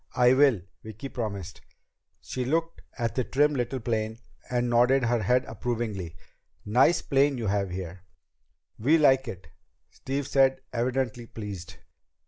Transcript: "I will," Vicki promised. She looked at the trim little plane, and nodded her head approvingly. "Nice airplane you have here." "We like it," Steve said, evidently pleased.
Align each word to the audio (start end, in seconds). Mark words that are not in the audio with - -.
"I 0.15 0.33
will," 0.33 0.61
Vicki 0.81 1.09
promised. 1.09 1.61
She 2.21 2.43
looked 2.43 2.81
at 2.97 3.13
the 3.13 3.23
trim 3.23 3.53
little 3.53 3.79
plane, 3.79 4.17
and 4.49 4.67
nodded 4.67 5.03
her 5.03 5.21
head 5.21 5.45
approvingly. 5.45 6.15
"Nice 6.65 7.03
airplane 7.03 7.37
you 7.37 7.45
have 7.45 7.69
here." 7.69 8.01
"We 8.79 8.97
like 8.97 9.27
it," 9.27 9.49
Steve 9.91 10.25
said, 10.25 10.61
evidently 10.73 11.27
pleased. 11.27 11.75